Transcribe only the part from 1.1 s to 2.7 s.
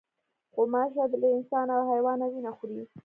له انسان او حیوانه وینه